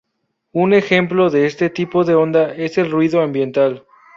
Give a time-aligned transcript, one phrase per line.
[0.53, 3.85] Un ejemplo de este tipo de onda es el ruido ambiental.